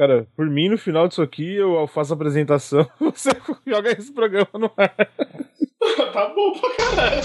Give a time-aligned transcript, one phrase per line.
[0.00, 3.32] Cara, por mim, no final disso aqui, eu faço a apresentação, você
[3.66, 4.88] joga esse programa no ar.
[6.10, 7.22] tá bom pra caralho.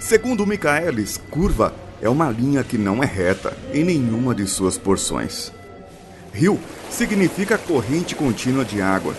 [0.00, 1.72] Segundo Michaelis, curva
[2.02, 5.55] é uma linha que não é reta em nenhuma de suas porções.
[6.36, 6.60] Rio
[6.90, 9.14] significa corrente contínua de água.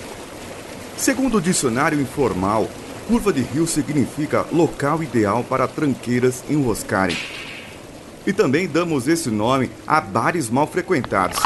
[0.95, 2.69] Segundo o dicionário informal,
[3.07, 7.17] curva de rio significa local ideal para tranqueiras enroscarem.
[8.25, 11.39] E também damos esse nome a bares mal frequentados.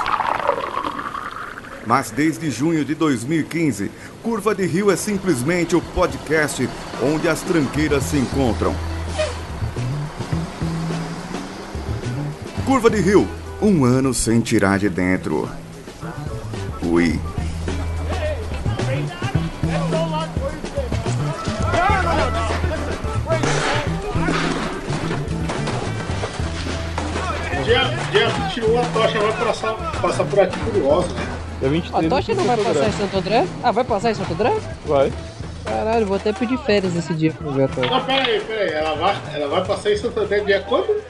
[1.85, 3.90] Mas desde junho de 2015,
[4.21, 6.70] Curva de Rio é simplesmente o podcast
[7.01, 8.76] onde as tranqueiras se encontram.
[12.65, 13.27] Curva de Rio,
[13.61, 15.49] um ano sem tirar de dentro.
[16.83, 17.20] Ui.
[27.63, 31.09] Dia, dia 21 a tocha vai passar, passar por aqui curiosa.
[31.59, 32.05] Dia 23.
[32.05, 32.89] A tocha não vai Santo passar André.
[32.89, 33.48] em Santo André?
[33.63, 34.54] Ah, vai passar em Santo André?
[34.85, 35.13] Vai.
[35.63, 37.89] Caralho, vou até pedir férias esse dia pra ver a tocha.
[37.89, 38.73] Não, pera aí, pera aí.
[38.73, 41.01] Ela vai, ela vai passar em Santander dia quando?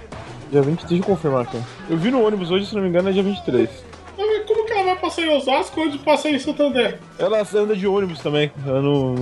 [0.51, 1.57] Dia 23, deixa eu confirmar aqui.
[1.89, 3.69] Eu vi no ônibus hoje, se não me engano, é dia 23.
[4.17, 6.99] Mas Como que ela vai passar em Osasco antes de passar em Santander?
[7.17, 8.51] Ela anda de ônibus também.
[8.65, 9.15] Ela não.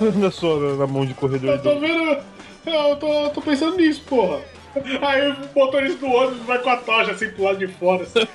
[0.24, 1.50] É só na mão de corredor.
[1.56, 2.18] Eu tô do- vendo.
[2.64, 4.38] Eu tô, eu tô pensando nisso, porra.
[5.02, 8.04] Aí o motorista do ônibus vai com a tocha assim pro lado de fora.
[8.04, 8.20] assim.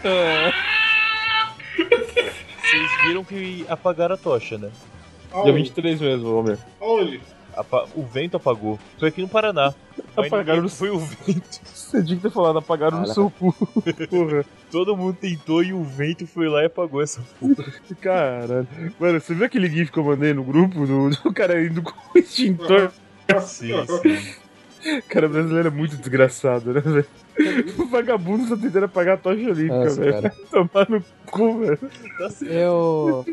[2.62, 4.68] Vocês viram que apagaram a tocha, né?
[5.32, 5.52] Dia Aonde?
[5.54, 6.58] 23 mesmo, Homer.
[6.82, 7.22] Aonde?
[7.56, 8.78] Apa- O vento apagou.
[9.00, 9.74] Foi aqui no Paraná.
[10.16, 11.62] Apagaram no- Foi o vento.
[11.94, 13.54] Você tinha que ter falado, apagaram no seu cu.
[14.10, 14.44] Porra.
[14.72, 17.66] Todo mundo tentou e o vento foi lá e apagou essa porra.
[18.02, 18.68] Caralho.
[19.00, 21.92] Mano, você viu aquele GIF que eu mandei no grupo do, do cara indo com
[21.92, 22.92] o extintor?
[23.42, 25.00] Sim, sim.
[25.08, 27.06] Cara, brasileiro é muito desgraçado, né, velho?
[27.80, 30.32] O vagabundo tá tentando apagar a tocha olímpica, velho.
[30.52, 31.80] Tomar no cu, velho.
[32.18, 32.52] Tá certo.
[32.52, 33.26] Eu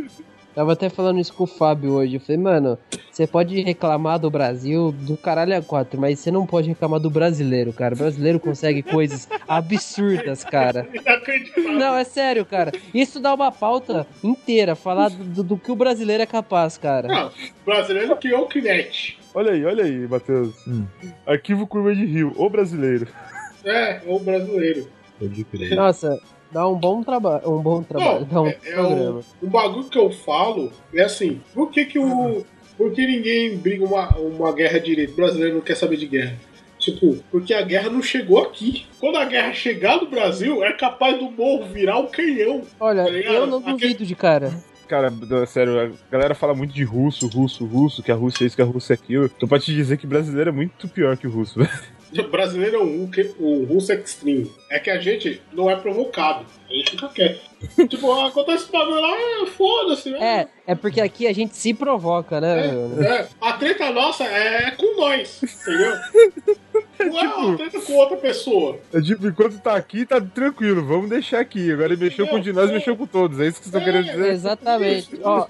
[0.54, 2.14] tava até falando isso com o Fábio hoje.
[2.16, 2.78] Eu falei, mano,
[3.20, 7.10] você pode reclamar do Brasil do caralho a quatro, mas você não pode reclamar do
[7.10, 7.94] brasileiro, cara.
[7.94, 10.88] O brasileiro consegue coisas absurdas, cara.
[11.78, 12.72] Não, é sério, cara.
[12.94, 17.08] Isso dá uma pauta inteira, falar do, do que o brasileiro é capaz, cara.
[17.08, 17.30] Não,
[17.64, 19.18] brasileiro criou o Kinect.
[19.34, 20.66] Olha aí, olha aí, Matheus.
[20.66, 20.86] Hum.
[21.26, 23.06] Arquivo Curva de Rio, o brasileiro.
[23.64, 24.88] É, o brasileiro.
[25.76, 26.18] Nossa,
[26.50, 29.20] dá um bom trabalho, um bom trabalho, dá um é, é programa.
[29.42, 32.06] o, o bagulho que eu falo é assim, por que que o...
[32.06, 32.59] Por
[32.92, 35.12] que ninguém briga uma, uma guerra direito?
[35.12, 36.36] O brasileiro não quer saber de guerra.
[36.78, 38.86] Tipo, porque a guerra não chegou aqui.
[38.98, 42.62] Quando a guerra chegar no Brasil, é capaz do morro virar um canhão.
[42.80, 44.50] Olha, tá eu não Aquele- duvido de cara.
[44.88, 45.12] Cara,
[45.46, 48.62] sério, a galera fala muito de russo, russo, russo, que a Rússia é isso, que
[48.62, 49.28] a Rússia é aquilo.
[49.28, 51.70] Tô pra te dizer que brasileiro é muito pior que o russo, velho.
[52.18, 54.50] O brasileiro é um, que- um russo extreme.
[54.70, 56.44] É que a gente não é provocado.
[56.68, 57.40] A gente fica quieto.
[57.88, 60.48] tipo, ah, acontece esse bagulho lá, ah, foda-se, né?
[60.66, 62.68] É, é porque aqui a gente se provoca, né?
[62.68, 63.02] meu?
[63.02, 65.94] É, a treta nossa é com nós, entendeu?
[67.00, 68.78] Não é uma treta com outra pessoa.
[68.92, 71.72] É tipo, enquanto tá aqui, tá tranquilo, vamos deixar aqui.
[71.72, 73.40] Agora ele mexeu com um de nós, mexeu com todos.
[73.40, 74.32] É isso que vocês estão querendo dizer?
[74.32, 75.20] Exatamente.
[75.22, 75.46] Ó,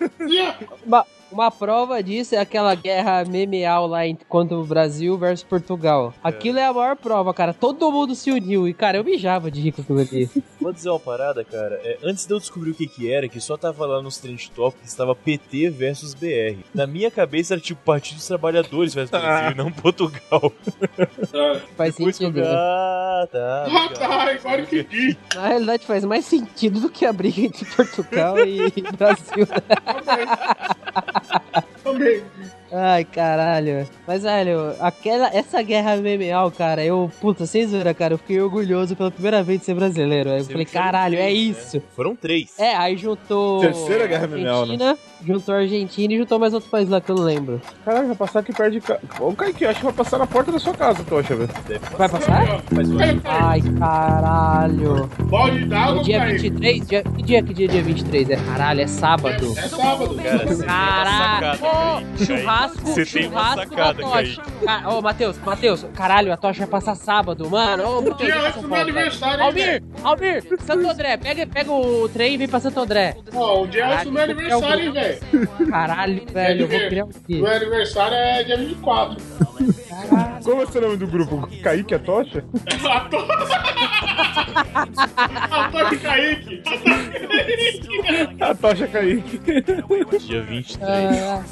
[1.30, 6.14] uma, prova disso é aquela guerra memeal lá contra o Brasil versus Portugal.
[6.22, 7.52] Aquilo é a maior prova, cara.
[7.52, 8.68] Todo mundo se uniu.
[8.68, 10.30] E, cara, eu mijava de rico aquilo ali.
[10.60, 11.80] Vou dizer uma parada, cara.
[11.84, 14.50] É, antes de eu descobrir o que que era, que só tava lá nos trend
[14.50, 16.58] topics, estava PT versus BR.
[16.74, 20.52] Na minha cabeça era tipo Partido dos Trabalhadores versus Brasil, e não Portugal.
[21.76, 22.41] Faz Depois sentido.
[22.41, 22.47] né?
[22.47, 23.66] ah, tá.
[23.68, 24.66] Ah, tá, agora.
[25.34, 29.47] Na realidade, faz mais sentido do que a briga entre Portugal e Brasil.
[31.93, 32.23] Também.
[32.72, 33.86] Ai, caralho.
[34.06, 38.94] Mas, velho, aquela, essa guerra memeal, cara, eu, puta, sem zoeira, cara, eu fiquei orgulhoso
[38.94, 40.31] pela primeira vez de ser brasileiro.
[40.31, 41.62] Aí eu Você falei, caralho, é três, né?
[41.62, 41.82] isso.
[41.97, 42.59] Foram três.
[42.59, 43.60] É, aí juntou.
[43.60, 44.97] Terceira guerra memeal, né?
[45.27, 47.60] Juntou a Argentina e juntou mais outro país lá que eu não lembro.
[47.84, 49.00] Caralho, vai passar aqui perto de casa.
[49.18, 51.50] Ô, Kaique, acho que vai passar na porta da sua casa, Tocha, velho.
[51.98, 52.62] Vai passar?
[53.24, 55.10] Ai, caralho.
[55.24, 56.50] Balde d'água, No dia Kaique.
[56.50, 56.86] 23?
[56.86, 58.30] Dia, que dia que dia é dia 23?
[58.30, 59.53] É caralho, é sábado.
[59.59, 60.15] É sábado.
[60.16, 61.59] Cara, uma Caralho!
[61.59, 64.42] sacada, Churrasco, Você tem uma churrasco sacada, da tocha.
[64.65, 67.84] Ca- Ô, Matheus, Matheus, caralho, a tocha vai passar sábado, mano.
[67.98, 69.83] Ô, Matheus, Dia antes do meu aniversário, Almir?
[70.04, 73.16] Almir, Santo André, pega, pega o trem e vem pra Santo André.
[73.34, 75.21] Ó, o dia antes do meu aniversário, hein, velho.
[75.71, 77.34] Caralho, velho, eu vou criar um quê?
[77.41, 79.16] Meu aniversário é dia 24.
[79.89, 80.29] Caralho.
[80.45, 81.48] Como é o seu nome do grupo?
[81.63, 82.45] Kaique a tocha?
[82.89, 83.60] A tocha.
[85.27, 86.63] A tocha Kaique.
[86.66, 88.41] A tocha Kaique.
[88.41, 89.41] A tocha Kaique.
[90.27, 90.81] Dia 23.
[90.83, 91.42] Ah,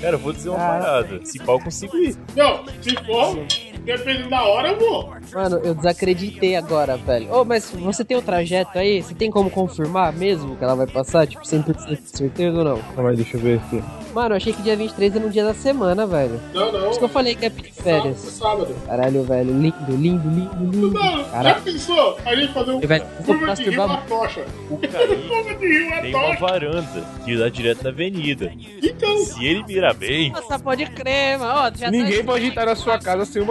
[0.00, 0.78] Cara, eu vou dizer uma Ah.
[0.80, 1.20] parada.
[1.24, 2.16] Se pau eu consigo ir.
[2.36, 3.38] Não, se for,
[3.84, 5.12] dependendo da hora, eu vou.
[5.32, 7.32] mano, eu desacreditei agora, velho.
[7.32, 9.02] Ô, mas você tem o trajeto aí?
[9.02, 11.26] Você tem como confirmar mesmo que ela vai passar?
[11.26, 12.78] Tipo, 100% de certeza ou não?
[12.94, 13.82] Calma aí, deixa eu ver aqui.
[14.14, 16.40] Mano, eu achei que dia 23 era um dia da semana, velho.
[16.54, 16.80] Não, não.
[16.82, 18.18] Por isso que eu falei que é de Sábado, férias.
[18.18, 18.76] sábado.
[18.86, 20.90] Caralho, velho, lindo, lindo, lindo, lindo.
[20.92, 22.18] Não, já Caralho, pensou?
[22.24, 24.44] A gente fazer um Ele vai- eu vou curva de rio masturbar a tocha.
[24.70, 26.40] O Curva de rio a tem uma tocha.
[26.40, 28.52] varanda que dá direto na avenida.
[28.80, 31.52] Então, Se ele mirar bem, Nossa, pode crer, mano.
[31.52, 32.24] Ó, já Ninguém tá...
[32.32, 33.46] pode entrar na sua casa sem o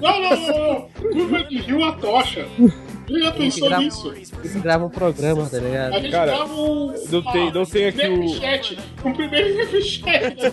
[0.00, 0.88] não, não, não, não.
[1.12, 2.46] Curva de rio a tocha.
[3.06, 4.14] Você já pensou grava- nisso?
[4.42, 5.92] Você grava um programa, tá A ligado?
[5.94, 6.94] gente Cara, grava um.
[7.10, 9.08] não tem- não tem aqui o-.
[9.08, 10.52] Um primeiro Snapchat.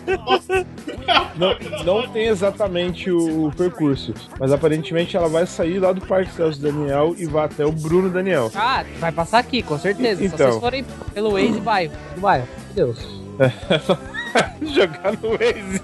[1.37, 1.55] Não,
[1.85, 6.59] não tem exatamente o, o percurso, mas aparentemente ela vai sair lá do Parque Celso
[6.61, 8.51] Daniel e vai até o Bruno Daniel.
[8.55, 10.23] Ah, vai passar aqui, com certeza.
[10.25, 10.37] Então.
[10.49, 11.93] vocês forem pelo Waze bairro.
[12.15, 12.47] Do bairro.
[12.75, 13.07] Meu Deus.
[14.73, 15.81] Jogar no Waze.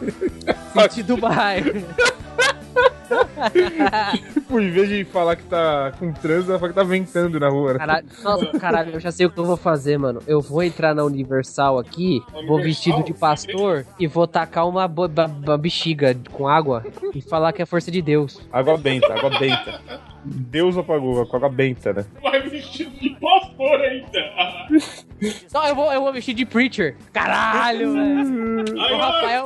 [0.89, 1.71] Sentido bairro.
[4.33, 7.49] Tipo, em vez de falar que tá com trânsito, ela fala que tá ventando na
[7.49, 7.73] rua.
[7.73, 7.79] né?
[7.79, 10.21] Caralho, nossa, caralho, eu já sei o que eu vou fazer, mano.
[10.27, 12.63] Eu vou entrar na Universal aqui, vou Universal?
[12.63, 14.87] vestido de pastor e vou tacar uma
[15.57, 18.41] bexiga com água e falar que é força de Deus.
[18.51, 19.79] Água benta, água benta.
[20.23, 22.05] Deus apagou com água benta, né?
[22.21, 24.69] Vai vestido de pastor ainda.
[25.53, 26.95] Não, eu vou, eu vou vestir de preacher.
[27.13, 28.65] Caralho, velho.
[28.73, 29.45] O Rafael,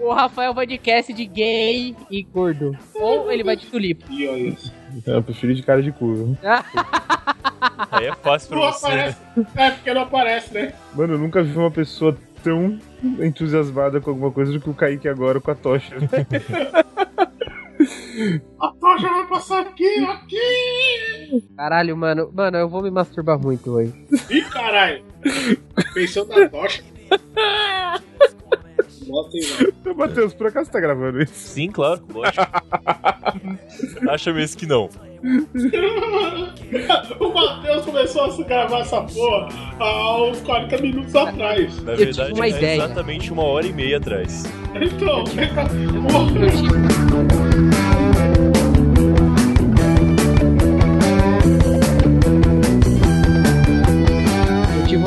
[0.00, 2.76] o Rafael vai de cast de gay e gordo.
[2.94, 4.04] Ou ele vai de tulipa.
[4.10, 4.72] E olha isso.
[5.06, 6.36] Eu prefiro de cara de cu.
[7.90, 8.94] aí é fácil pra Não você, né?
[8.94, 9.18] aparece.
[9.56, 10.72] É, porque não aparece, né?
[10.94, 12.78] Mano, eu nunca vi uma pessoa tão
[13.20, 15.94] entusiasmada com alguma coisa do que o Kaique agora com a tocha.
[18.60, 20.36] A tocha vai passar aqui, aqui.
[21.56, 22.30] Caralho, mano.
[22.32, 23.92] Mano, eu vou me masturbar muito hoje.
[24.30, 25.02] Ih, caralho.
[25.94, 26.82] Pensou na tocha.
[29.06, 29.72] Bota aí, mano.
[29.80, 31.34] Então, Matheus, por acaso você tá gravando isso?
[31.34, 32.46] Sim, claro, lógico.
[34.08, 34.88] Acha mesmo que não.
[37.20, 39.48] O Matheus começou a gravar essa porra
[39.78, 41.82] há uns 40 minutos atrás.
[41.82, 42.76] Na Eu verdade, tive uma é ideia.
[42.76, 44.44] exatamente uma hora e meia atrás.
[44.74, 47.03] Então, Eu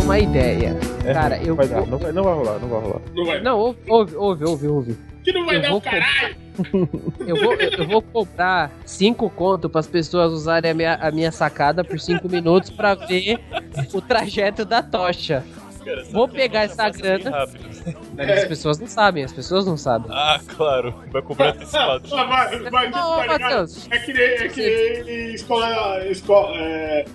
[0.07, 0.73] uma ideia.
[1.13, 1.87] Cara, eu vai dar, vou...
[1.87, 3.01] não, vai, não vai rolar, não vai rolar.
[3.13, 3.41] não vai.
[3.41, 4.97] Não, ouve, ouve, ouve, ouve, ouve.
[5.21, 6.35] Que não vai eu dar vou o caralho.
[7.27, 11.31] Eu vou, eu, vou cobrar 5 conto para as pessoas usarem a minha, a minha
[11.31, 13.37] sacada por 5 minutos pra ver
[13.93, 15.43] o trajeto da tocha.
[15.83, 17.29] Cara, Vou pegar tocha essa grana.
[17.29, 17.76] rápido.
[18.17, 20.09] As pessoas não sabem, as pessoas não sabem.
[20.11, 20.93] Ah, claro.
[21.11, 22.03] Vai cobrar antecipado.
[22.13, 23.41] Ah, vai, vai, Ô, tá ligado?
[23.41, 23.87] Matheus.
[23.91, 27.05] É que nem, é que nem escola, escola, é,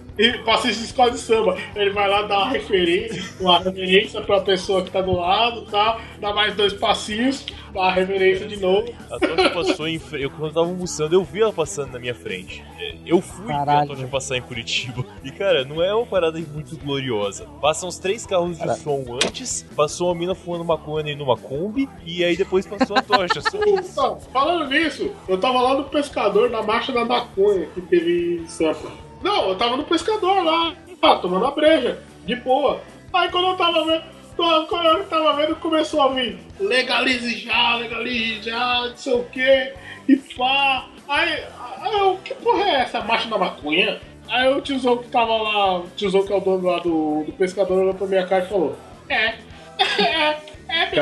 [0.45, 1.57] passista de escola de samba.
[1.75, 5.71] Ele vai lá dar uma referência, uma referência pra pessoa que tá do lado e
[5.71, 7.47] tal, dá mais dois passinhos,
[7.77, 8.93] a referência de novo.
[9.11, 10.23] A tocha passou em frente.
[10.25, 12.63] Eu, quando eu tava almoçando, eu vi ela passando na minha frente.
[12.79, 13.89] É, Eu fui ver a Caralho.
[13.89, 15.05] tocha passar em Curitiba.
[15.25, 17.47] E, cara, não é uma parada muito gloriosa.
[17.61, 22.25] Passam os três carros de som antes, passou uma mina fumando maconha numa Kombi, e
[22.25, 23.41] aí depois passou a tocha.
[23.41, 23.91] Só isso.
[23.93, 28.47] Então, falando nisso, eu tava lá no pescador, na marcha da maconha que teve em
[28.47, 28.91] Sampa.
[29.23, 32.81] Não, eu tava no pescador lá, ah, tomando a breja, de boa.
[33.13, 34.03] Aí quando eu tava vendo,
[34.37, 39.24] tô- quando eu tava vendo, começou a vir legalize já, legalize já, não sei o
[39.24, 39.72] que,
[40.08, 40.86] e pá.
[41.08, 41.44] Aí,
[41.81, 44.01] aí eu, que porra é essa marcha da maconha?
[44.29, 47.32] Aí o tiozão que tava lá, o tiozão que é o dono lá do, do
[47.32, 48.77] pescador, olhou pra minha cara e falou:
[49.08, 49.34] É,
[50.01, 50.94] é, é, mesmo."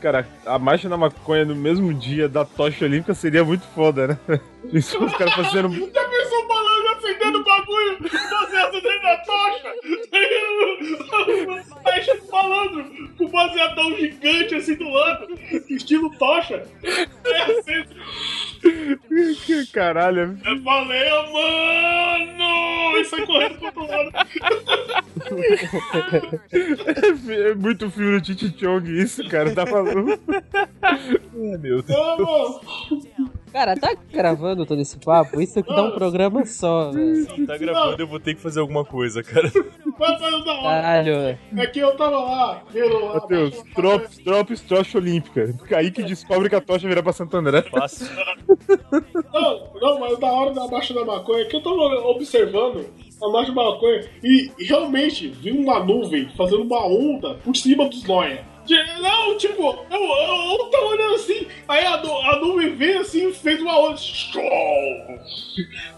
[0.00, 4.06] Cara, cara, a marcha na maconha no mesmo dia da tocha olímpica seria muito foda,
[4.08, 4.18] né?
[4.72, 5.70] Isso, os caras fazendo.
[5.92, 7.98] Já pensou falando acendendo o bagulho,
[8.70, 9.74] você acendendo a tocha?
[11.92, 12.84] Aí chega falando
[13.16, 15.26] com o baseadão gigante assim do lado,
[15.68, 16.62] estilo tocha.
[16.84, 17.96] Aí acende.
[19.72, 22.98] Caralho, É valeu, mano!
[22.98, 24.10] E sai correndo pro outro lado.
[27.30, 30.18] é muito filme do Titi Chong isso, cara, tá maluco?
[30.82, 31.86] Ai, meu Deus.
[31.88, 32.60] Mano.
[33.52, 35.40] Cara, tá gravando todo esse papo?
[35.40, 37.46] Isso aqui dá um programa só, velho.
[37.46, 39.50] Tá gravando, eu vou ter que fazer alguma coisa, cara.
[39.98, 40.82] Vai fazer da hora.
[40.82, 41.38] Caralho.
[41.56, 43.14] É que eu tava lá, vendo lá.
[43.14, 45.52] Matheus, Drops, Drops, tocha olímpica.
[45.68, 47.62] Kaique descobre que a tocha vira pra Santo André.
[47.62, 48.06] Fácil.
[49.32, 51.76] Não, não, mas da hora da marcha da maconha é que eu tava
[52.08, 52.86] observando
[53.22, 58.04] a marcha da maconha e realmente vi uma nuvem fazendo uma onda por cima dos
[58.04, 58.44] noia.
[58.66, 63.00] De- Não, tipo, eu, eu, eu tava olhando assim, aí a, nu- a nuvem veio
[63.00, 63.96] assim e fez uma onda.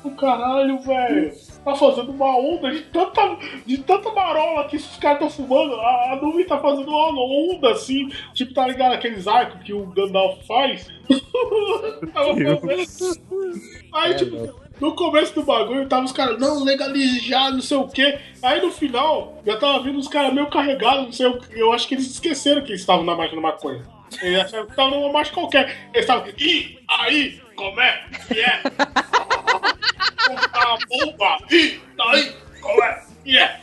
[0.05, 1.33] O caralho, velho.
[1.65, 5.75] Tá fazendo uma onda de tanta, de tanta marola que esses caras estão fumando.
[5.77, 8.09] A, a nuvem tá fazendo uma onda assim.
[8.35, 8.95] Tipo, tá ligado?
[8.95, 10.89] Aqueles arcos que o Gandalf faz.
[12.13, 13.21] Tava fazendo.
[13.93, 17.87] Aí, tipo, no começo do bagulho, tava os caras, não, legalize já, não sei o
[17.87, 18.19] quê.
[18.43, 21.55] Aí no final, já tava vindo os caras meio carregados, não sei o quê.
[21.55, 23.85] Eu acho que eles esqueceram que eles estavam na da maconha.
[24.21, 25.89] Eles acharam que estavam numa marcha qualquer.
[25.95, 28.61] Eles estavam, e aí, como é que é?
[30.53, 31.39] Na bomba!
[31.49, 33.61] E aí, como é que é?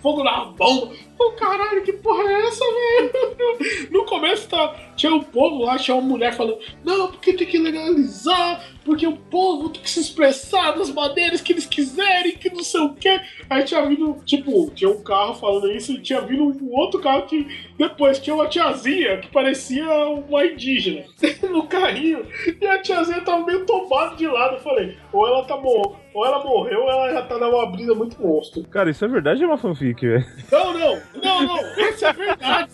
[0.00, 0.92] Fogo na bomba!
[1.18, 3.90] Ô caralho, que porra é essa, velho?
[3.90, 7.58] No começo tá, tinha um povo lá, tinha uma mulher falando, não, porque tem que
[7.58, 12.62] legalizar, porque o povo tem que se expressar das maneiras que eles quiserem, que não
[12.62, 13.20] sei o quê.
[13.50, 17.26] Aí tinha vindo, tipo, tinha um carro falando isso e tinha vindo um outro carro
[17.26, 21.04] que depois tinha uma tiazinha que parecia uma indígena
[21.50, 22.24] no carrinho.
[22.60, 24.54] E a tiazinha tava meio tombada de lado.
[24.54, 27.94] Eu falei, ou ela tá mor ou ela morreu ou ela já tá numa brisa
[27.94, 28.64] muito monstro.
[28.64, 30.26] Cara, isso é verdade é uma fanfic, velho?
[30.50, 32.72] Não, não, não, não, isso é verdade.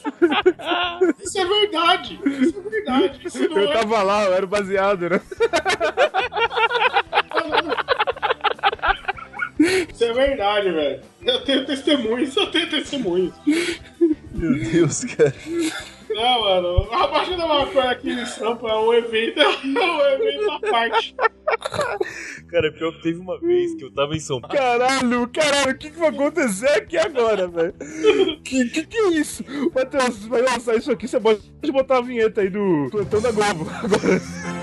[1.23, 2.21] Isso é verdade.
[2.25, 3.21] Isso é verdade.
[3.27, 3.73] Isso não Eu é.
[3.73, 5.21] tava lá, eu era baseado, né?
[9.93, 11.01] Isso é verdade, velho.
[11.23, 13.33] Eu tenho testemunhos, eu tenho testemunhos.
[14.33, 15.35] Meu Deus, cara.
[16.15, 20.51] Não, mano, a Baixa da Maconha aqui em Sampa é um evento, é um evento
[20.53, 21.17] à parte.
[22.49, 24.57] Cara, pior que teve uma vez que eu tava em São Paulo.
[24.57, 27.75] Caralho, caralho, o que, que vai acontecer aqui agora, velho?
[28.45, 29.45] Que, que que é isso?
[29.75, 31.43] Matheus, vai lançar isso aqui, você pode
[31.73, 34.54] botar a vinheta aí do Plantão da Globo agora.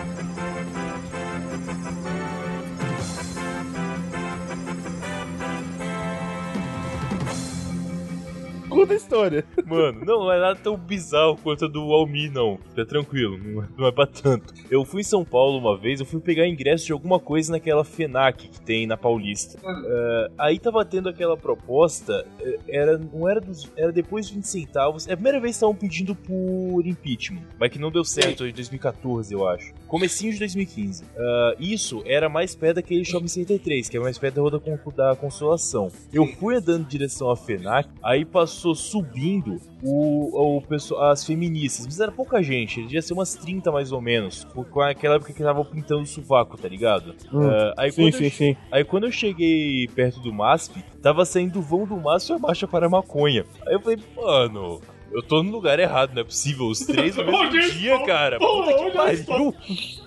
[8.91, 9.45] Conta a história.
[9.65, 12.59] Mano, não, é nada tão bizarro quanto a do Almi, não.
[12.69, 14.53] Fica tranquilo, não é, não é pra tanto.
[14.69, 17.83] Eu fui em São Paulo uma vez, eu fui pegar ingresso de alguma coisa naquela
[17.83, 19.57] FENAC que tem na Paulista.
[19.63, 22.25] Eh, aí tava tendo aquela proposta,
[22.67, 23.69] era, não era dos.
[23.75, 25.07] Era depois de 20 centavos.
[25.07, 28.53] É a primeira vez que estavam pedindo por impeachment, mas que não deu certo em
[28.53, 29.73] 2014, eu acho.
[29.87, 31.03] Comecinho de 2015.
[31.17, 34.51] Ah, isso era mais perto daquele Shopping Center 3, que é mais perto da Rua
[34.51, 35.91] da da Consolação.
[36.13, 41.99] Eu fui andando em direção à FENAC, aí passou subindo o, o as feministas, mas
[41.99, 45.63] era pouca gente, devia ser umas 30 mais ou menos, com aquela época que tava
[45.65, 47.15] pintando o sovaco, tá ligado?
[47.33, 48.55] Hum, Ah, aí, Sim, quando sim, eu, sim.
[48.71, 52.39] aí quando eu cheguei perto do MASP, tava saindo o vão do MASP e a
[52.39, 53.45] marcha para a maconha.
[53.67, 54.81] Aí eu falei, mano,
[55.13, 58.05] eu tô no lugar errado, não é possível, os três no mesmo dia, estou?
[58.05, 58.37] cara.
[58.41, 59.55] Oh, Puta que pariu.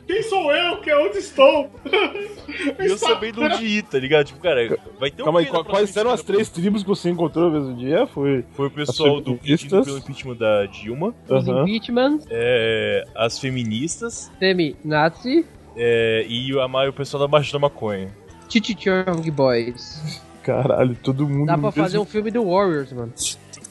[0.06, 0.80] Quem sou eu?
[0.80, 1.70] Que é onde estou?
[2.78, 4.26] E eu sabendo onde ir, tá ligado?
[4.26, 7.50] Tipo, cara, vai ter um Calma aí, quais eram as três tribos que você encontrou
[7.50, 8.06] no mesmo dia?
[8.06, 8.44] Foi.
[8.52, 11.62] Foi o pessoal do pedido pelo impeachment da Dilma, Os Aham.
[11.62, 15.44] impeachment, é, as feministas Femi-Nazi,
[15.76, 18.14] é, e o, a- o pessoal da Marcha da Maconha.
[18.48, 20.22] Chichichong Boys.
[20.42, 21.46] Caralho, todo mundo.
[21.46, 23.12] Dá pra fazer um filme do Warriors, mano.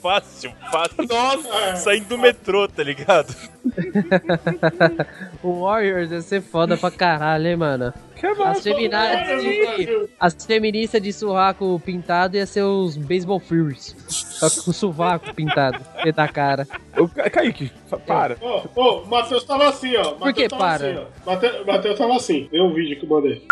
[0.03, 1.07] Fácil, fácil.
[1.09, 3.33] Nossa, saindo do metrô, tá ligado?
[5.41, 7.93] O Warriors ia ser foda pra caralho, hein, mano.
[8.15, 8.61] Que As, massa.
[8.61, 13.93] feminazes de, as feministas de surraco pintado ia ser os Baseball Furies.
[14.07, 16.65] Só que com o sovaco pintado dentro da cara.
[16.97, 17.71] Ô, Kaique,
[18.07, 18.37] para.
[18.41, 20.13] Ô, ô, o Matheus tava assim, ó.
[20.13, 20.87] Por que Matheus para?
[20.91, 21.05] Assim.
[21.25, 22.47] Mate- Matheus tava assim.
[22.51, 23.45] Vê um vídeo que eu mandei.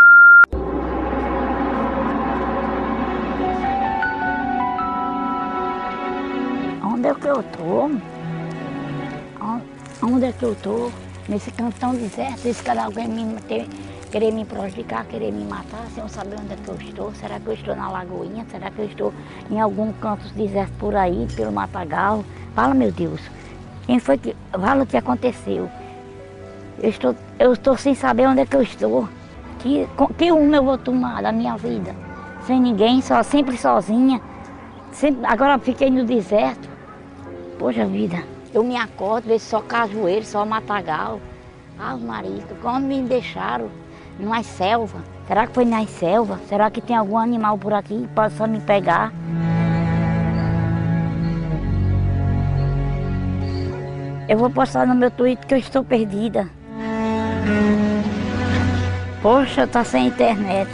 [7.01, 7.43] Onde é que eu?
[9.41, 9.61] On-
[10.03, 10.91] Onde é que eu tô?
[11.27, 13.67] Nesse cantão deserto, esse cara alguém me ter,
[14.11, 17.11] querer me prejudicar, querer me matar, sem eu saber onde é que eu estou.
[17.15, 18.45] Será que eu estou na Lagoinha?
[18.51, 19.11] Será que eu estou
[19.49, 22.23] em algum canto deserto por aí, pelo Matagal?
[22.53, 23.19] Fala, meu Deus.
[23.87, 24.35] Quem foi que.
[24.51, 25.67] Fala o que aconteceu.
[26.77, 29.09] Eu estou, eu estou sem saber onde é que eu estou.
[29.57, 29.87] Que,
[30.19, 31.95] que rumo eu vou tomar da minha vida?
[32.45, 34.21] Sem ninguém, só, sempre sozinha.
[34.91, 36.69] Sempre, agora fiquei no deserto.
[37.61, 38.23] Poxa vida,
[38.55, 41.21] eu me acordo, vejo só cajueiro, só matagal.
[41.77, 43.69] Ah, marido, quando me deixaram
[44.19, 44.97] numa selva?
[45.27, 46.39] Será que foi nas selva?
[46.49, 49.13] Será que tem algum animal por aqui que possa me pegar?
[54.27, 56.49] Eu vou postar no meu Twitter que eu estou perdida.
[59.21, 60.71] Poxa, tá sem internet.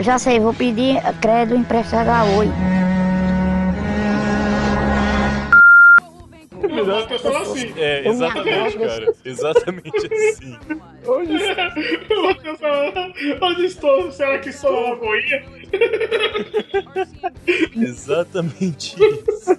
[0.00, 2.50] Já sei, vou pedir crédito emprestado a Oi.
[6.84, 7.72] bizarro que eu falo assim.
[7.76, 9.14] É, exatamente, cara.
[9.24, 10.58] Exatamente assim.
[11.06, 12.28] Onde estou?
[13.40, 14.12] Onde estou?
[14.12, 15.44] Será que sou uma lagoinha?
[17.76, 19.58] Exatamente isso.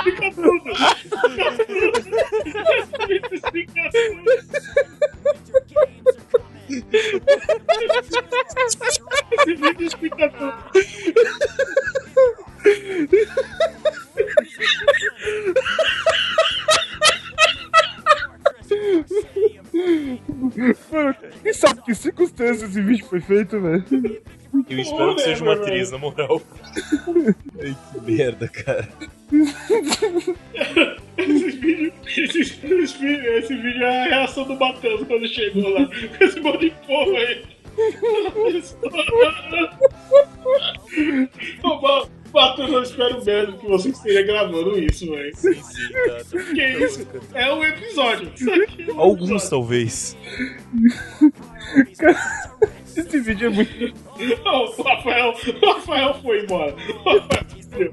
[0.00, 0.70] Explica tudo!
[3.34, 4.30] Explica tudo!
[9.32, 10.60] Esse vídeo explica tudo!
[22.42, 23.84] Esse vídeo foi feito, velho?
[24.68, 26.42] Eu espero que seja uma atriz, na moral.
[27.62, 28.88] Ai, que merda, cara.
[31.16, 35.88] Esse vídeo, esse, esse vídeo, esse vídeo é a reação do Matheus quando chegou lá.
[36.20, 37.44] Esse monte de porra aí.
[42.32, 45.34] Matheus, eu espero mesmo que você esteja gravando isso, velho.
[45.36, 46.16] Sim, sim, tá.
[46.30, 46.98] tá Que tá isso?
[46.98, 47.20] louca.
[47.34, 48.32] É um episódio.
[48.34, 49.50] Isso aqui é um Alguns, episódio.
[49.50, 50.16] talvez.
[52.96, 53.94] Esse vídeo é muito.
[54.44, 55.30] Não, o Rafael,
[55.62, 56.74] o Rafael foi embora.
[56.74, 57.92] O Rafael deu.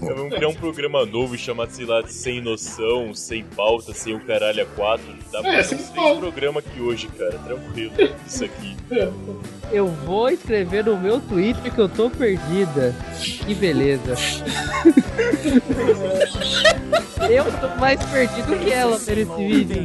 [0.00, 3.92] É, Vamos criar um programa novo e chamar, sei lá, de Sem Noção, Sem Pauta,
[3.92, 5.04] Sem o Caralho a 4.
[5.32, 7.38] Dá pra É, fazer programas aqui hoje, cara.
[7.38, 7.92] Tranquilo.
[8.26, 8.76] Isso aqui.
[9.72, 12.94] Eu vou escrever no meu Twitter que eu tô perdida.
[13.20, 14.14] Que beleza.
[17.28, 19.84] eu tô mais perdido que ela por esse vídeo.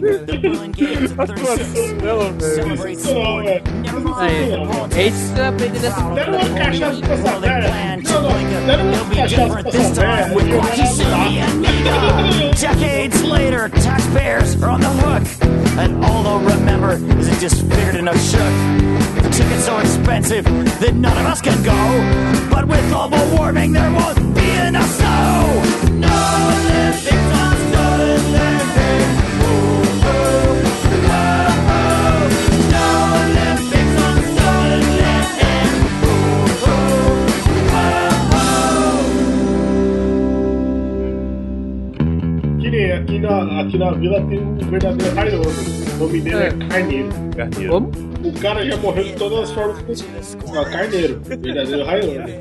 [1.17, 2.63] A atuação dela, velho.
[4.17, 4.53] Aí,
[4.95, 7.69] é isso que eu aprendi nessa Deram uma cachaça pra essa velha.
[8.03, 8.33] Não, não.
[8.65, 10.27] Deram uma cachaça pra essa velha.
[12.59, 15.23] Decades later, taxpayers are on the hook.
[15.75, 18.39] And all they'll remember is it just figured enough shook.
[19.23, 22.49] The ticket's so expensive that none of us can go.
[22.49, 25.63] But with global warming, there won't be enough snow.
[25.93, 27.13] No Olympics
[28.31, 28.72] land.
[43.03, 45.93] Aqui na, aqui na vila tem um verdadeiro Highlander.
[45.95, 46.51] O nome dele é, É.
[46.67, 47.09] Carneiro.
[47.35, 47.71] Carneiro.
[47.71, 47.91] Como?
[48.23, 50.37] O cara já morreu de todas as formas possíveis.
[50.55, 51.19] Ó, Carneiro.
[51.23, 52.39] Verdadeiro Highlander.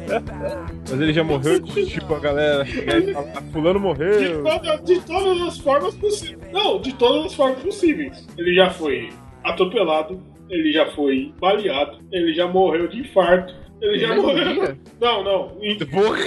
[0.90, 4.44] Mas ele já morreu de tipo a galera falar, "Ah, fulano De, morreu.
[4.44, 6.52] toda- de todas as formas possíveis.
[6.52, 8.26] Não, de todas as formas possíveis.
[8.38, 9.08] Ele já foi
[9.44, 13.52] atropelado, ele já foi baleado, ele já morreu de infarto.
[13.82, 14.76] Ele já morreu.
[15.00, 15.58] Não, não.
[15.60, 16.20] Em, Porra!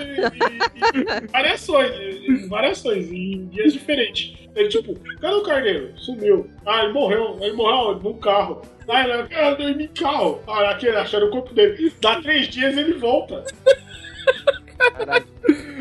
[0.00, 4.34] em- em variações, em variações, em dias diferentes.
[4.56, 5.92] Ele, tipo, cadê o carneiro?
[5.98, 6.50] Sumiu.
[6.64, 7.36] Ah, ele morreu.
[7.42, 8.02] Ele morreu onde?
[8.02, 8.62] num carro.
[8.88, 10.42] Ah, ele ah, dormi em carro.
[10.46, 11.92] Ah, aqui, acharam o corpo dele.
[12.00, 13.44] Dá três dias ele volta.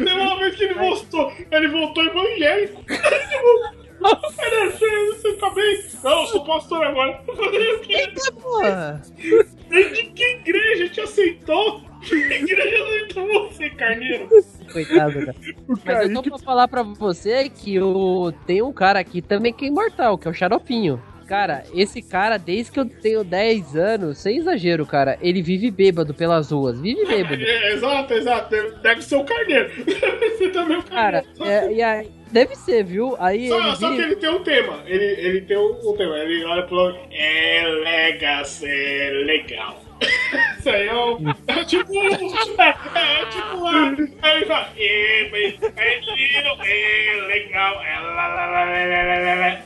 [0.03, 2.83] Tem uma vez que ele voltou, ele voltou evangélico.
[2.85, 5.83] Carneiro, você, você tá bem?
[6.03, 7.21] Não, eu sou pastor agora.
[7.25, 8.13] Eu falei, o quê?
[8.41, 9.01] Porra.
[9.69, 11.81] De que igreja te aceitou?
[12.01, 14.27] Que igreja aceitou você, carneiro?
[14.71, 15.35] Coitado, cara.
[15.67, 18.31] O Mas eu tô pra falar pra você que o...
[18.45, 21.01] tem um cara aqui também que é imortal, que é o Xaropinho.
[21.27, 26.13] Cara, esse cara, desde que eu tenho 10 anos, sem exagero, cara, ele vive bêbado
[26.13, 26.79] pelas ruas.
[26.79, 27.41] Vive bêbado.
[27.41, 28.55] É, exato, exato.
[28.83, 29.71] Deve, ser o carneiro.
[29.85, 31.65] Deve ser também o Cara, carneiro.
[31.65, 33.15] é, e aí, deve ser, viu?
[33.19, 34.83] Aí Só, ele só que ele tem um tema.
[34.85, 36.17] Ele, ele tem um, um tema.
[36.17, 36.97] Ele olha pro lado.
[37.11, 39.85] É legal, é legal.
[40.59, 41.93] Isso aí é, o, é tipo.
[41.95, 43.67] É, é tipo.
[43.67, 44.69] É, aí ele fala.
[44.77, 47.81] É, é lindo, é legal.
[47.81, 49.61] É lá, lá, lá, lá, lá, lá, lá, lá.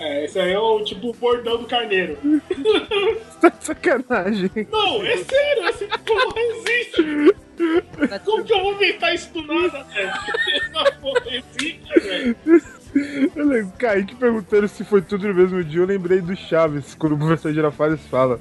[0.00, 2.18] É, esse aí é o tipo bordão do carneiro.
[3.40, 4.50] tá sacanagem.
[4.70, 7.34] Não, é sério, esse porra existe.
[8.24, 10.12] Como que eu vou inventar isso do nada, velho?
[11.30, 12.36] Existe, velho.
[13.36, 17.14] Eu lembro, Kaique perguntando se foi tudo no mesmo dia, eu lembrei do Chaves, quando
[17.14, 18.40] o professor Girafales fala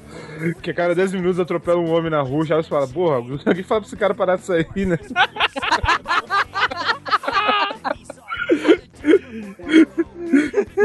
[0.63, 3.63] que a cada 10 minutos atropela um homem na rua, o Chaves fala, porra, alguém
[3.63, 4.97] fala pra esse cara parar de sair, né?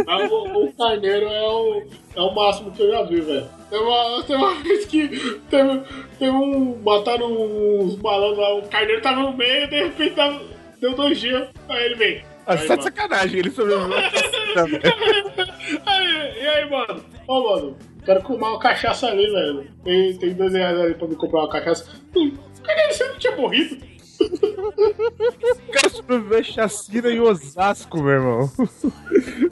[0.06, 1.82] Mas o, o carneiro é o,
[2.16, 3.48] é o máximo que eu já vi, velho.
[3.70, 5.08] Tem uma, tem uma vez que
[5.50, 5.82] teve,
[6.18, 6.80] teve um.
[6.82, 10.40] Mataram uns malandros lá, o carneiro tava no meio e de repente tava,
[10.80, 11.48] deu dois dias.
[11.68, 12.24] Aí ele vem.
[12.46, 12.82] Ah, Aí, tá de mano.
[12.82, 13.90] sacanagem, ele sobreviveu.
[15.86, 17.04] Aí, e aí, mano?
[17.26, 19.66] Ô, mano, quero comprar uma cachaça ali, velho.
[19.82, 21.90] Tem, tem dois reais ali pra me comprar uma cachaça.
[22.14, 23.78] Hum, Carneiro, você não tinha morrido?
[24.20, 28.50] O cara sobreviveu a chacina em Osasco, meu irmão.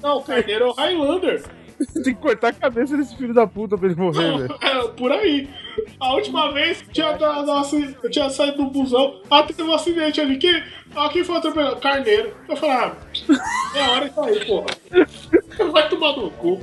[0.03, 1.43] Não, o carneiro é o Highlander.
[1.95, 4.59] Tem que cortar a cabeça desse filho da puta pra ele morrer, velho.
[4.61, 5.49] É, por aí.
[5.99, 10.37] A última vez tinha acidente- eu tinha saído do busão, ah, teve um acidente ali.
[10.39, 10.63] Quem,
[10.95, 11.81] ah, quem foi atropelado?
[11.81, 12.33] Carneiro.
[12.49, 12.97] Eu falei, ah,
[13.75, 14.67] é hora de sair, porra.
[15.73, 16.61] Vai tomar no cu.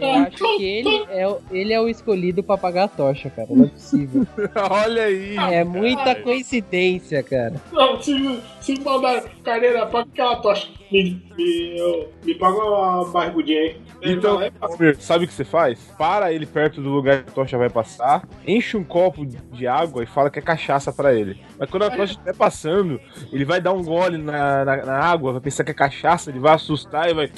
[0.00, 3.48] Eu acho que ele é, o- ele é o escolhido pra apagar a tocha, cara.
[3.50, 4.26] Não é possível.
[4.70, 5.36] Olha aí.
[5.36, 7.54] É muita coincidência, cara.
[7.72, 8.12] Não, se,
[8.60, 10.68] Se mandar carneira, paga aquela tocha.
[10.90, 13.76] Me, me, eu- me paga uma barbudinha aí.
[14.04, 14.38] Ele Então.
[14.60, 15.78] Almir, sabe o que você faz?
[15.98, 20.02] Para ele perto do lugar que a tocha vai passar, enche um copo de água
[20.02, 21.40] e fala que é cachaça pra ele.
[21.58, 23.00] Mas quando a tocha estiver passando,
[23.32, 26.38] ele vai dar um gole na, na, na água, vai pensar que é cachaça, ele
[26.40, 27.28] vai assustar e vai.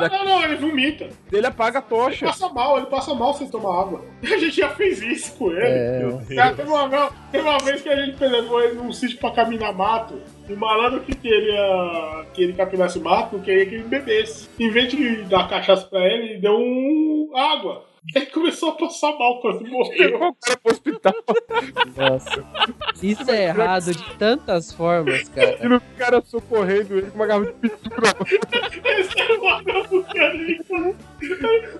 [0.00, 1.08] dar- Não, não, ele vomita.
[1.32, 2.26] ele apaga a tocha.
[2.26, 4.04] Passa mal, ele passa mal sem tomar água.
[4.22, 5.60] A gente já fez isso com ele.
[5.62, 9.18] É, Cara, teve, uma, vez- teve uma vez que a gente levou ele num sítio
[9.18, 10.18] pra caminhar mato.
[10.48, 14.48] E o malandro que queria que ele caminasse mato, não queria que ele bebesse.
[14.58, 17.84] Em vez de dar cachaça pra ele, ele deu um água.
[18.14, 20.10] Ele começou a passar mal quando morreu.
[20.10, 21.14] Levou o cara pro hospital.
[21.96, 22.44] nossa.
[23.00, 25.56] Isso é errado de tantas formas, cara.
[25.62, 28.08] E o cara socorrendo ele com uma garrafa de pintura.
[28.98, 30.96] Esse era o água porque ele falou.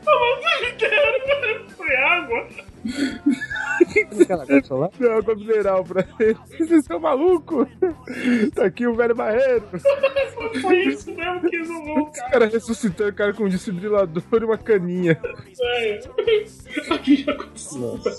[0.06, 2.48] A inteiro foi água.
[4.12, 4.90] O que ela quer falar?
[4.98, 6.36] Deu água mineral pra ele.
[6.48, 7.66] Vocês estão malucos?
[8.54, 9.64] Tá aqui o velho barreiro.
[10.60, 12.30] Foi isso mesmo que zoou o Os cara.
[12.30, 15.18] caras ressuscitando o cara com um desfibrilador e uma caninha.
[15.22, 16.10] velho.
[16.90, 18.10] Aqui já aconteceu muita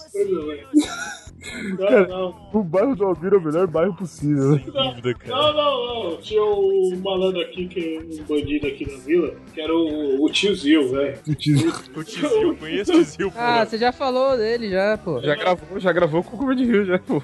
[1.43, 2.07] coisa, velho.
[2.07, 2.49] Não, não.
[2.53, 4.57] O bairro do Almir é o melhor bairro possível.
[4.57, 5.35] Dúvida, cara.
[5.35, 6.17] Não, não, não.
[6.17, 10.89] Tinha um malandro aqui, que um bandido aqui na vila, que era o, o tiozinho,
[10.89, 11.17] velho.
[11.27, 13.37] O tio O Tizil, conheço o Tizil, pô.
[13.39, 15.21] Ah, você já falou dele já, pô.
[15.21, 17.21] Já gravou, já gravou com o de Rio, já, pô.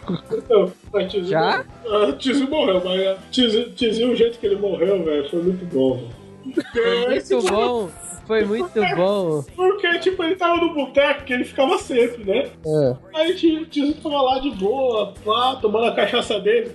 [0.49, 1.65] Não, mas tiozinho Já?
[1.85, 5.41] Ah, O tiozinho morreu, mas ah, tiozinho, tiozinho, o jeito que ele morreu, velho, foi
[5.41, 6.09] muito bom.
[6.73, 7.89] Foi muito bom.
[8.29, 9.43] Foi muito bom.
[9.55, 12.51] Porque, tipo, ele tava no boteco que ele ficava sempre, né?
[12.63, 12.95] É.
[13.15, 16.71] Aí o tiozinho tava lá de boa, pá, tomando a cachaça dele.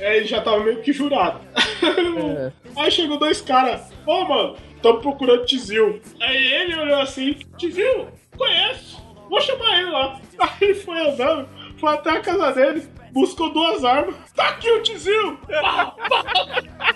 [0.00, 1.38] Aí ele já tava meio que jurado.
[1.54, 2.50] É.
[2.74, 6.00] Aí chegou dois caras, ô mano, tamo procurando Tizil.
[6.18, 8.96] Aí ele olhou assim, Tizil, conheço,
[9.28, 10.18] vou chamar ele lá.
[10.40, 11.46] Aí ele foi andando,
[11.78, 14.14] foi até a casa dele, buscou duas armas.
[14.34, 15.36] Tá aqui o Tizil!
[15.46, 15.94] Pá,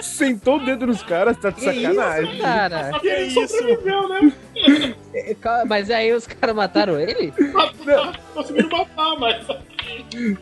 [0.00, 2.32] Sentou o dedo nos caras, tá de Que sacanagem.
[2.32, 2.90] isso, cara?
[3.02, 4.32] E ele sobreviveu, né?
[5.14, 7.32] É, calma, Mas aí os caras mataram ele?
[8.34, 9.46] Conseguiram matar, mas.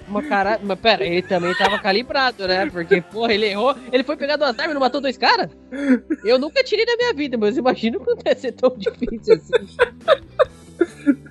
[0.08, 0.58] Uma cara...
[0.62, 2.66] Mas pera, ele também tava calibrado, né?
[2.66, 3.74] Porque, porra, ele errou.
[3.92, 5.50] Ele foi pegar duas armas e não matou dois caras?
[6.24, 9.76] Eu nunca tirei na minha vida, mas imagino que não deve ser tão difícil assim.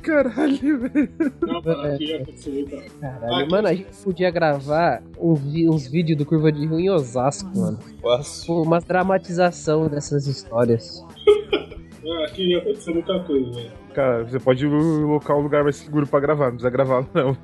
[0.05, 1.09] Caralho, velho.
[1.41, 2.81] Não, mano, aqui aconteceu muita.
[2.99, 7.79] Caralho, mano, a gente podia gravar uns vídeos do Curva de Rio em Osasco, mano.
[8.01, 8.47] Fácil.
[8.47, 11.03] Pô, uma dramatização dessas histórias.
[12.07, 13.71] Ah, Aqui já aconteceu muita coisa, velho.
[13.95, 17.37] Cara, você pode colocar um lugar mais seguro pra gravar, não precisa gravar, não.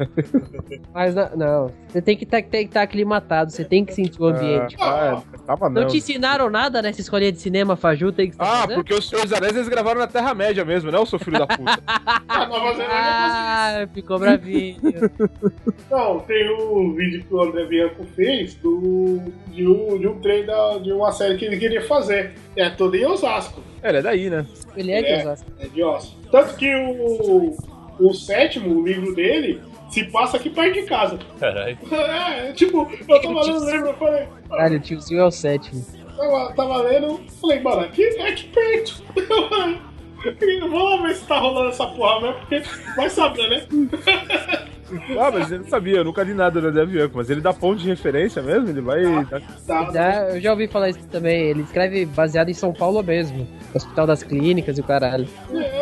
[0.93, 4.75] Mas na- não, você tem que estar aclimatado, você tem que sentir o ambiente.
[4.77, 5.87] Ah, ah, tava Não não.
[5.87, 8.11] te ensinaram nada nessa escolinha de cinema, Faju?
[8.11, 8.75] Tem que Ah, né?
[8.75, 11.79] porque os Senhores Anéis eles gravaram na Terra-média mesmo, né, o seu filho da puta?
[12.27, 14.77] Ah, Zelândia Ah, ficou bravinho.
[15.89, 20.45] Não, tem um vídeo que o André Bianco fez do, de, um, de um trem
[20.45, 22.33] da, de uma série que ele queria fazer.
[22.55, 23.61] É todo em Osasco.
[23.83, 24.45] É, ele é daí, né?
[24.75, 25.17] Ele é de É.
[25.21, 25.51] Osasco.
[25.59, 26.21] É de Osasco.
[26.41, 27.55] Tanto que o,
[27.99, 31.19] o sétimo, o livro dele, se passa aqui perto de casa.
[31.39, 31.77] Caralho.
[31.91, 35.85] É, tipo, eu tava lendo o livro, eu falei, Caralho, o tiozinho é o sétimo.
[36.17, 39.03] tava, tava lendo, falei, mano, aqui é aqui perto.
[40.69, 42.61] Vamos ver se tá rolando essa porra mesmo, porque
[42.95, 43.67] vai saber, né?
[45.17, 47.53] Ah, mas ele não sabia, eu nunca li nada do André Bianco, mas ele dá
[47.53, 49.01] ponto de referência mesmo, ele vai.
[49.65, 51.49] Tá, Já, eu já ouvi falar isso também.
[51.49, 53.47] Ele escreve baseado em São Paulo mesmo.
[53.73, 55.27] Hospital das Clínicas e o caralho.
[55.49, 55.80] Eu olhei,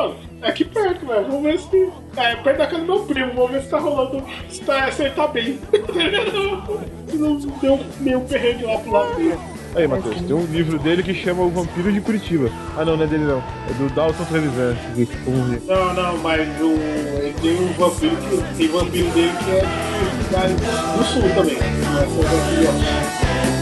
[0.00, 1.26] mano, é aqui perto, velho.
[1.26, 1.92] Vamos ver se.
[2.16, 4.24] É perto da casa do meu primo, vamos ver se tá rolando.
[4.48, 5.58] Se, tá, se ele tá bem.
[7.12, 9.38] não deu meio perrengue lá pro lado dele.
[9.74, 12.50] Aí, Matheus, tem um livro dele que chama O Vampiro de Curitiba.
[12.76, 13.38] Ah, não, não é dele não.
[13.38, 14.76] É do Dalton Trevisan.
[15.66, 18.56] Não, não, mas o, ele tem um vampiro que.
[18.56, 19.62] Tem vampiro dele que é
[20.96, 21.56] do sul também.
[21.84, 23.59] Não é só vampiro,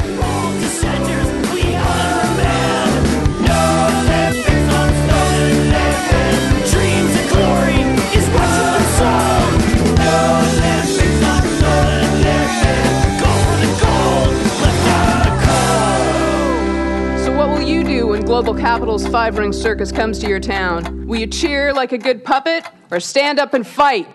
[18.39, 21.09] Global Capital's five ring circus comes to your town?
[21.09, 24.07] Will you cheer like a good puppet or stand up and fight?